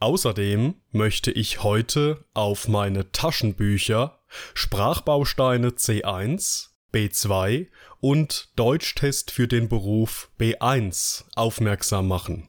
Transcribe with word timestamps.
Außerdem 0.00 0.76
möchte 0.92 1.30
ich 1.32 1.62
heute 1.62 2.24
auf 2.34 2.68
meine 2.68 3.10
Taschenbücher 3.10 4.20
Sprachbausteine 4.54 5.70
C1, 5.70 6.68
B2 6.92 7.68
und 8.00 8.50
Deutschtest 8.56 9.30
für 9.30 9.48
den 9.48 9.68
Beruf 9.68 10.30
B1 10.38 11.24
aufmerksam 11.34 12.08
machen. 12.08 12.48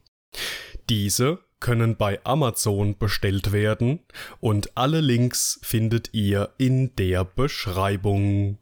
Diese 0.90 1.40
können 1.59 1.98
bei 1.98 2.23
Amazon 2.23 2.98
bestellt 2.98 3.52
werden 3.52 4.00
und 4.40 4.78
alle 4.78 5.02
Links 5.02 5.59
findet 5.62 6.14
ihr 6.14 6.54
in 6.58 6.95
der 6.95 7.26
Beschreibung. 7.26 8.59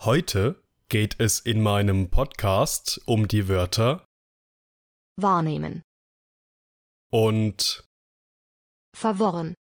Heute 0.00 0.62
geht 0.88 1.16
es 1.18 1.38
in 1.38 1.62
meinem 1.62 2.10
Podcast 2.10 3.00
um 3.06 3.28
die 3.28 3.48
Wörter 3.48 4.04
wahrnehmen, 5.16 5.82
und 7.14 7.84
verworren, 8.92 9.54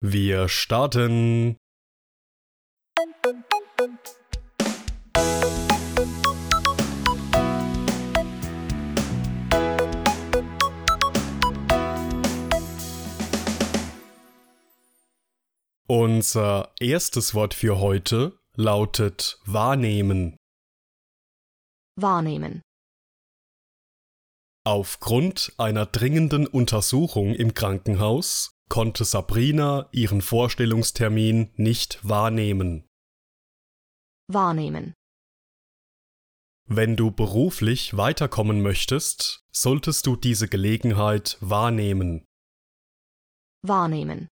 wir 0.00 0.48
starten. 0.48 1.58
Unser 15.86 16.72
erstes 16.80 17.34
Wort 17.34 17.52
für 17.52 17.78
heute 17.78 18.38
lautet 18.56 19.38
wahrnehmen. 19.44 20.38
wahrnehmen, 22.00 22.62
Aufgrund 24.64 25.52
einer 25.58 25.86
dringenden 25.86 26.46
Untersuchung 26.46 27.34
im 27.34 27.52
Krankenhaus 27.52 28.52
konnte 28.68 29.04
Sabrina 29.04 29.88
ihren 29.90 30.22
Vorstellungstermin 30.22 31.50
nicht 31.56 31.98
wahrnehmen. 32.08 32.86
wahrnehmen, 34.28 34.94
Wenn 36.66 36.96
du 36.96 37.10
beruflich 37.10 37.96
weiterkommen 37.96 38.62
möchtest, 38.62 39.44
solltest 39.50 40.06
du 40.06 40.16
diese 40.16 40.48
Gelegenheit 40.48 41.36
wahrnehmen. 41.40 42.24
wahrnehmen, 43.62 44.28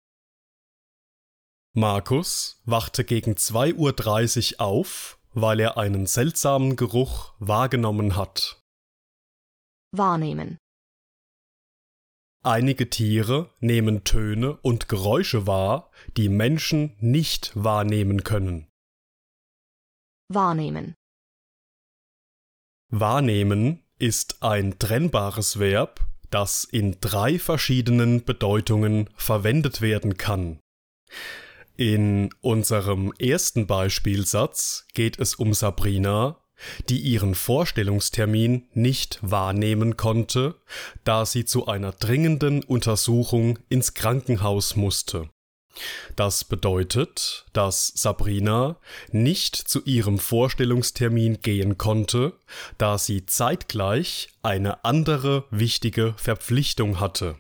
Markus 1.74 2.62
wachte 2.66 3.06
gegen 3.06 3.34
2.30 3.34 4.56
Uhr 4.56 4.62
auf, 4.62 5.20
weil 5.34 5.60
er 5.60 5.78
einen 5.78 6.06
seltsamen 6.06 6.76
Geruch 6.76 7.34
wahrgenommen 7.40 8.16
hat. 8.16 8.57
Wahrnehmen, 9.98 10.58
Einige 12.44 12.90
Tiere 12.90 13.50
nehmen 13.60 14.06
Töne 14.06 14.58
und 14.62 14.88
Geräusche 14.88 15.48
wahr, 15.48 15.92
die 16.16 16.30
Menschen 16.30 16.96
nicht 17.00 17.52
wahrnehmen 17.56 18.24
können. 18.24 18.68
wahrnehmen, 20.30 20.94
Wahrnehmen 22.90 23.84
ist 24.00 24.44
ein 24.44 24.80
trennbares 24.80 25.60
Verb, 25.60 26.00
das 26.30 26.64
in 26.64 27.02
drei 27.02 27.38
verschiedenen 27.38 28.24
Bedeutungen 28.24 29.10
verwendet 29.18 29.82
werden 29.82 30.16
kann. 30.16 30.60
In 31.76 32.34
unserem 32.40 33.12
ersten 33.20 33.68
Beispielsatz 33.68 34.88
geht 34.94 35.20
es 35.20 35.36
um 35.36 35.54
Sabrina, 35.54 36.42
die 36.90 37.00
ihren 37.00 37.36
Vorstellungstermin 37.36 38.68
nicht 38.74 39.20
wahrnehmen 39.22 39.98
konnte, 39.98 40.56
da 41.04 41.26
sie 41.26 41.46
zu 41.46 41.68
einer 41.68 41.92
dringenden 41.92 42.64
Untersuchung 42.64 43.60
ins 43.70 43.94
Krankenhaus 43.94 44.76
musste. 44.76 45.30
Das 46.16 46.44
bedeutet, 46.44 47.46
dass 47.54 47.88
Sabrina 47.96 48.78
nicht 49.12 49.56
zu 49.56 49.84
ihrem 49.84 50.18
Vorstellungstermin 50.18 51.42
gehen 51.42 51.78
konnte, 51.78 52.34
da 52.78 52.98
sie 52.98 53.26
zeitgleich 53.26 54.30
eine 54.42 54.84
andere 54.86 55.46
wichtige 55.52 56.16
Verpflichtung 56.18 57.00
hatte. 57.00 57.38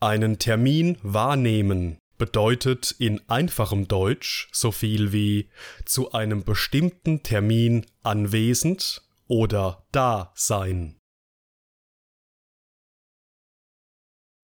Einen 0.00 0.38
Termin 0.38 0.98
wahrnehmen 1.02 1.98
bedeutet 2.22 2.94
in 3.00 3.20
einfachem 3.28 3.88
Deutsch 3.88 4.48
so 4.52 4.70
viel 4.70 5.10
wie 5.10 5.48
zu 5.84 6.12
einem 6.12 6.44
bestimmten 6.44 7.24
Termin 7.24 7.84
anwesend 8.04 9.02
oder 9.26 9.84
da 9.90 10.30
sein. 10.36 11.00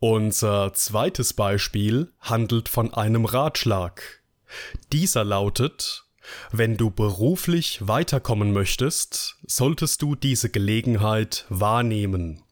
Unser 0.00 0.75
zweites 0.75 1.34
Beispiel 1.34 2.12
handelt 2.19 2.69
von 2.69 2.93
einem 2.93 3.25
Ratschlag. 3.25 4.25
Dieser 4.91 5.22
lautet, 5.22 6.05
wenn 6.50 6.77
du 6.77 6.91
beruflich 6.91 7.87
weiterkommen 7.87 8.53
möchtest, 8.53 9.37
solltest 9.47 10.03
du 10.03 10.16
diese 10.16 10.50
Gelegenheit 10.50 11.47
wahrnehmen. 11.49 12.43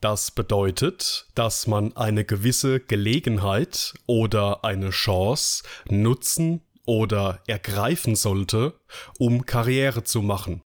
Das 0.00 0.30
bedeutet, 0.30 1.26
dass 1.34 1.66
man 1.66 1.96
eine 1.96 2.24
gewisse 2.24 2.80
Gelegenheit 2.80 3.94
oder 4.06 4.64
eine 4.64 4.90
Chance 4.90 5.62
nutzen 5.88 6.62
oder 6.86 7.40
ergreifen 7.46 8.16
sollte, 8.16 8.80
um 9.18 9.46
Karriere 9.46 10.04
zu 10.04 10.22
machen. 10.22 10.62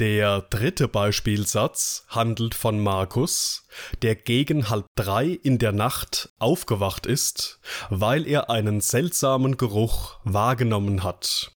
Der 0.00 0.40
dritte 0.40 0.88
Beispielsatz 0.88 2.06
handelt 2.08 2.54
von 2.54 2.80
Markus, 2.80 3.66
der 4.00 4.14
gegen 4.14 4.70
halb 4.70 4.86
drei 4.96 5.26
in 5.26 5.58
der 5.58 5.72
Nacht 5.72 6.30
aufgewacht 6.38 7.04
ist, 7.04 7.60
weil 7.90 8.26
er 8.26 8.48
einen 8.48 8.80
seltsamen 8.80 9.58
Geruch 9.58 10.18
wahrgenommen 10.24 11.02
hat. 11.02 11.52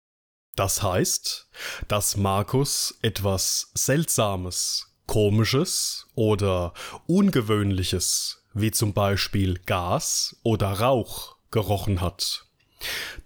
Das 0.56 0.82
heißt, 0.82 1.48
dass 1.88 2.16
Markus 2.16 2.98
etwas 3.02 3.70
Seltsames, 3.74 4.92
Komisches 5.06 6.06
oder 6.14 6.72
Ungewöhnliches, 7.06 8.44
wie 8.52 8.70
zum 8.70 8.92
Beispiel 8.92 9.58
Gas 9.66 10.36
oder 10.42 10.68
Rauch, 10.68 11.36
gerochen 11.50 12.00
hat. 12.00 12.46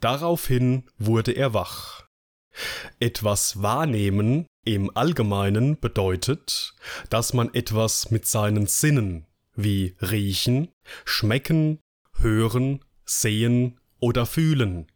Daraufhin 0.00 0.84
wurde 0.98 1.32
er 1.32 1.52
wach. 1.54 2.04
Etwas 3.00 3.62
wahrnehmen 3.62 4.46
im 4.64 4.96
Allgemeinen 4.96 5.78
bedeutet, 5.78 6.74
dass 7.10 7.34
man 7.34 7.52
etwas 7.52 8.10
mit 8.10 8.26
seinen 8.26 8.66
Sinnen 8.66 9.26
wie 9.54 9.96
riechen, 10.00 10.72
schmecken, 11.04 11.80
hören, 12.14 12.84
sehen 13.04 13.78
oder 14.00 14.24
fühlen 14.26 14.86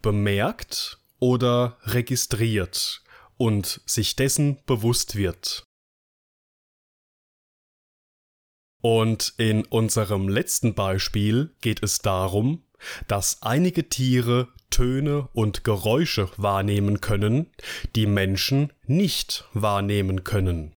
bemerkt 0.00 0.98
oder 1.22 1.78
registriert 1.84 3.00
und 3.36 3.80
sich 3.86 4.16
dessen 4.16 4.58
bewusst 4.66 5.14
wird. 5.14 5.62
Und 8.82 9.32
in 9.36 9.64
unserem 9.64 10.28
letzten 10.28 10.74
Beispiel 10.74 11.54
geht 11.60 11.80
es 11.84 12.00
darum, 12.00 12.64
dass 13.06 13.40
einige 13.42 13.88
Tiere 13.88 14.48
Töne 14.70 15.28
und 15.32 15.62
Geräusche 15.62 16.28
wahrnehmen 16.38 17.00
können, 17.00 17.52
die 17.94 18.06
Menschen 18.06 18.72
nicht 18.86 19.44
wahrnehmen 19.52 20.24
können. 20.24 20.74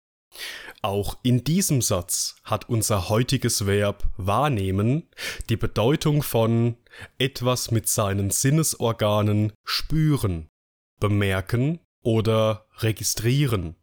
Auch 0.84 1.17
in 1.23 1.44
diesem 1.44 1.81
Satz 1.81 2.34
hat 2.43 2.69
unser 2.69 3.08
heutiges 3.08 3.67
Verb 3.67 4.11
wahrnehmen 4.17 5.08
die 5.49 5.56
Bedeutung 5.56 6.25
von 6.25 6.76
etwas 7.19 7.70
mit 7.70 7.88
seinen 7.88 8.31
Sinnesorganen 8.31 9.52
spüren, 9.64 10.49
bemerken 10.99 11.79
oder 12.02 12.67
registrieren. 12.79 13.76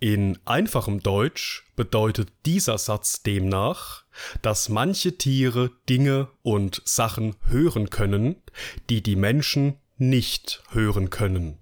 In 0.00 0.38
einfachem 0.46 1.00
Deutsch 1.00 1.70
bedeutet 1.76 2.32
dieser 2.44 2.78
Satz 2.78 3.22
demnach, 3.22 4.04
dass 4.42 4.68
manche 4.68 5.16
Tiere 5.16 5.70
Dinge 5.88 6.28
und 6.42 6.82
Sachen 6.84 7.36
hören 7.46 7.88
können, 7.88 8.42
die 8.88 9.00
die 9.00 9.16
Menschen 9.16 9.78
nicht 9.96 10.62
hören 10.70 11.10
können. 11.10 11.60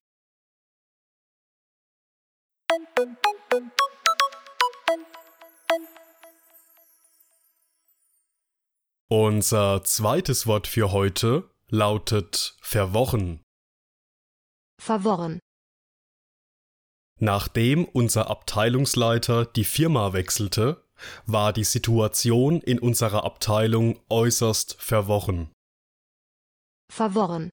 Unser 9.10 9.84
zweites 9.84 10.46
Wort 10.46 10.66
für 10.66 10.93
heute 10.93 11.50
lautet 11.69 12.56
verworren. 12.60 13.43
verworren, 14.81 15.38
Nachdem 17.19 17.84
unser 17.87 18.28
Abteilungsleiter 18.31 19.46
die 19.46 19.64
Firma 19.64 20.12
wechselte, 20.12 20.84
war 21.26 21.52
die 21.52 21.64
Situation 21.64 22.60
in 22.60 22.78
unserer 22.78 23.25
Abteilung 23.25 23.99
äußerst 24.08 24.76
verworren. 24.78 25.50
verworren, 26.93 27.50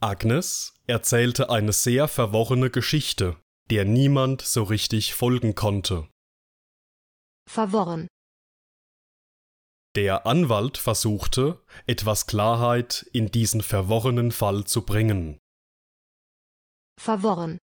Agnes 0.00 0.74
erzählte 0.86 1.50
eine 1.50 1.72
sehr 1.72 2.08
verworrene 2.08 2.70
Geschichte, 2.70 3.36
der 3.70 3.84
niemand 3.84 4.42
so 4.42 4.62
richtig 4.64 5.14
folgen 5.14 5.54
konnte. 5.54 6.08
verworren, 7.48 8.08
Der 9.98 10.26
Anwalt 10.26 10.78
versuchte, 10.78 11.60
etwas 11.88 12.28
Klarheit 12.28 13.04
in 13.12 13.32
diesen 13.32 13.62
verworrenen 13.62 14.30
Fall 14.30 14.62
zu 14.62 14.86
bringen. 14.86 15.40
verworren, 17.00 17.58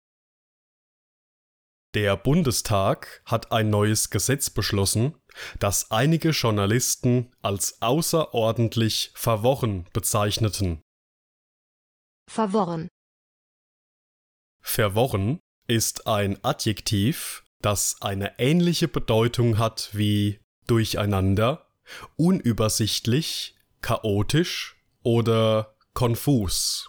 Der 1.94 2.16
Bundestag 2.16 3.22
hat 3.24 3.52
ein 3.52 3.70
neues 3.70 4.10
Gesetz 4.10 4.50
beschlossen, 4.50 5.14
das 5.60 5.92
einige 5.92 6.30
Journalisten 6.30 7.32
als 7.40 7.80
außerordentlich 7.80 9.12
verworren 9.14 9.88
bezeichneten. 9.92 10.82
verworren, 12.28 12.88
Verworren 14.60 15.38
ist 15.68 16.08
ein 16.08 16.42
Adjektiv, 16.42 17.44
das 17.62 18.02
eine 18.02 18.40
ähnliche 18.40 18.88
Bedeutung 18.88 19.58
hat 19.58 19.90
wie 19.92 20.40
durcheinander, 20.66 21.63
unübersichtlich, 22.16 23.54
chaotisch 23.80 24.76
oder 25.02 25.74
konfus. 25.92 26.88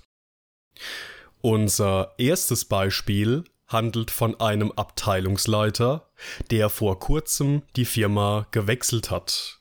Unser 1.42 2.14
erstes 2.18 2.66
Beispiel 2.66 3.44
handelt 3.68 4.12
von 4.12 4.40
einem 4.40 4.72
Abteilungsleiter, 4.72 6.10
der 6.52 6.70
vor 6.70 7.00
kurzem 7.00 7.64
die 7.76 7.86
Firma 7.86 8.48
gewechselt 8.52 9.12
hat. 9.12 9.60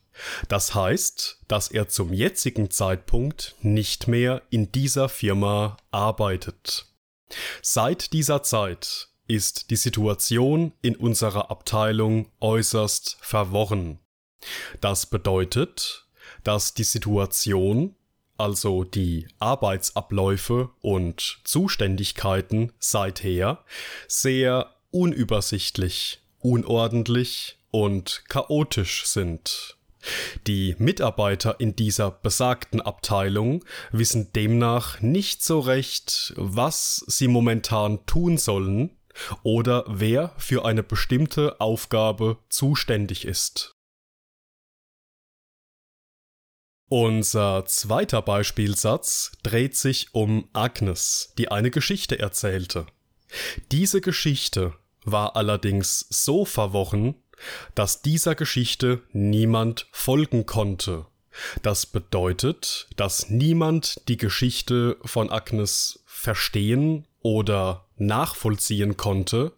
Das 0.49 0.75
heißt, 0.75 1.41
dass 1.49 1.69
er 1.69 1.89
zum 1.89 2.13
jetzigen 2.13 2.71
Zeitpunkt 2.71 3.57
nicht 3.61 4.07
mehr 4.07 4.43
in 4.51 4.71
dieser 4.71 5.09
Firma 5.09 5.77
arbeitet. 5.91 6.87
Seit 7.63 8.13
dieser 8.13 8.43
Zeit 8.43 9.09
ist 9.27 9.71
die 9.71 9.77
Situation 9.77 10.73
in 10.83 10.97
unserer 10.97 11.51
Abteilung 11.51 12.31
äußerst 12.41 13.17
verworren. 13.21 13.99
Das 14.81 15.07
bedeutet, 15.07 16.07
dass 16.43 16.75
die 16.75 16.85
Situation, 16.85 17.95
also 18.37 18.85
die 18.85 19.27
Arbeitsabläufe 19.39 20.71
und 20.81 21.41
Zuständigkeiten 21.45 22.73
seither 22.79 23.65
sehr 24.09 24.75
unübersichtlich, 24.91 26.21
unordentlich 26.41 27.59
und 27.71 28.25
chaotisch 28.29 29.07
sind. 29.07 29.77
Die 30.47 30.77
Mitarbeiter 30.79 31.59
in 31.61 31.77
dieser 31.77 32.11
besagten 32.11 32.81
Abteilung 32.81 33.65
wissen 33.91 34.33
demnach 34.33 35.01
nicht 35.01 35.43
so 35.43 35.61
recht, 35.61 36.35
was 36.37 37.05
sie 37.07 37.29
momentan 37.29 38.05
tun 38.07 38.37
sollen 38.37 38.91
oder 39.43 39.85
wer 39.89 40.33
für 40.37 40.65
eine 40.65 40.83
bestimmte 40.83 41.61
Aufgabe 41.61 42.39
zuständig 42.49 43.25
ist. 43.25 43.74
Unser 46.89 47.65
zweiter 47.67 48.23
Beispielsatz 48.23 49.33
dreht 49.43 49.77
sich 49.77 50.15
um 50.15 50.49
Agnes, 50.53 51.33
die 51.39 51.51
eine 51.51 51.71
Geschichte 51.71 52.19
erzählte. 52.19 52.87
Diese 53.73 54.01
Geschichte 54.01 54.75
war 55.05 55.37
allerdings 55.37 56.07
so 56.11 56.45
verworren, 56.45 57.15
dass 57.75 58.03
dieser 58.03 58.35
Geschichte 58.35 59.03
niemand 59.13 59.87
folgen 59.93 60.47
konnte. 60.47 61.07
Das 61.63 61.87
bedeutet, 61.87 62.87
dass 62.97 63.29
niemand 63.29 64.09
die 64.09 64.17
Geschichte 64.17 64.97
von 65.05 65.31
Agnes 65.31 66.05
verstehen 66.07 67.07
oder 67.21 67.87
nachvollziehen 67.97 68.97
konnte, 68.97 69.53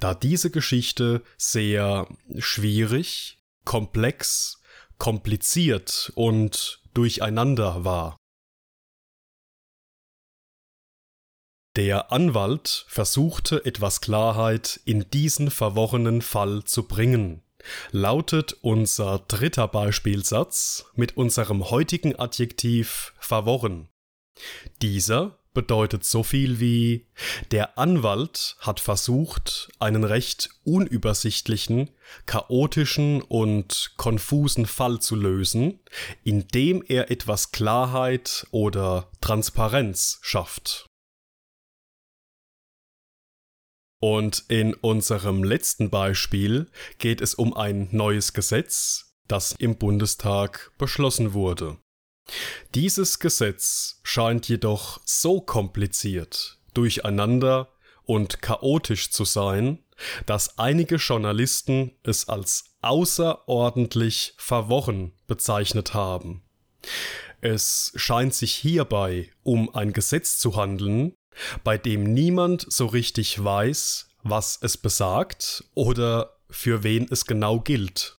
da 0.00 0.14
diese 0.14 0.50
Geschichte 0.50 1.22
sehr 1.38 2.06
schwierig, 2.38 3.38
komplex, 3.64 4.61
kompliziert 5.02 6.12
und 6.14 6.80
durcheinander 6.94 7.84
war. 7.84 8.16
Der 11.74 12.12
Anwalt 12.12 12.84
versuchte 12.86 13.64
etwas 13.64 14.00
Klarheit 14.00 14.78
in 14.84 15.10
diesen 15.10 15.50
verworrenen 15.50 16.22
Fall 16.22 16.62
zu 16.62 16.86
bringen. 16.86 17.42
Lautet 17.90 18.52
unser 18.62 19.18
dritter 19.18 19.66
Beispielsatz 19.66 20.84
mit 20.94 21.16
unserem 21.16 21.68
heutigen 21.68 22.14
Adjektiv 22.14 23.12
verworren. 23.18 23.88
Dieser 24.82 25.36
bedeutet 25.54 26.04
so 26.04 26.22
viel 26.22 26.60
wie 26.60 27.06
der 27.50 27.78
Anwalt 27.78 28.56
hat 28.60 28.80
versucht, 28.80 29.70
einen 29.78 30.04
recht 30.04 30.50
unübersichtlichen, 30.64 31.90
chaotischen 32.26 33.22
und 33.22 33.92
konfusen 33.96 34.66
Fall 34.66 35.00
zu 35.00 35.16
lösen, 35.16 35.80
indem 36.24 36.82
er 36.86 37.10
etwas 37.10 37.52
Klarheit 37.52 38.46
oder 38.50 39.10
Transparenz 39.20 40.18
schafft. 40.22 40.86
Und 44.00 44.44
in 44.48 44.74
unserem 44.74 45.44
letzten 45.44 45.88
Beispiel 45.88 46.68
geht 46.98 47.20
es 47.20 47.34
um 47.34 47.54
ein 47.54 47.88
neues 47.92 48.32
Gesetz, 48.32 49.14
das 49.28 49.52
im 49.52 49.76
Bundestag 49.76 50.72
beschlossen 50.76 51.34
wurde. 51.34 51.78
Dieses 52.74 53.18
Gesetz 53.18 54.00
scheint 54.02 54.48
jedoch 54.48 55.00
so 55.04 55.40
kompliziert, 55.40 56.58
durcheinander 56.74 57.68
und 58.04 58.42
chaotisch 58.42 59.10
zu 59.10 59.24
sein, 59.24 59.78
dass 60.26 60.58
einige 60.58 60.96
Journalisten 60.96 61.92
es 62.02 62.28
als 62.28 62.76
außerordentlich 62.80 64.34
verworren 64.36 65.12
bezeichnet 65.26 65.94
haben. 65.94 66.42
Es 67.40 67.92
scheint 67.96 68.34
sich 68.34 68.54
hierbei 68.54 69.30
um 69.42 69.74
ein 69.74 69.92
Gesetz 69.92 70.38
zu 70.38 70.56
handeln, 70.56 71.14
bei 71.64 71.78
dem 71.78 72.04
niemand 72.04 72.66
so 72.68 72.86
richtig 72.86 73.42
weiß, 73.42 74.08
was 74.22 74.58
es 74.62 74.76
besagt 74.76 75.64
oder 75.74 76.38
für 76.50 76.82
wen 76.82 77.06
es 77.10 77.24
genau 77.24 77.60
gilt. 77.60 78.18